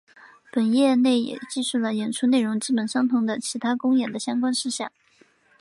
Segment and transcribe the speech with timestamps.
[0.51, 4.91] 本页内也记述了演出内容基本相同的其他公演的相关事项。